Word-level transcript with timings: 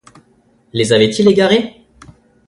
Les 0.73 0.93
avait-il 0.93 1.27
égarés? 1.29 1.83